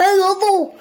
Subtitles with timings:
[0.00, 0.74] 白萝卜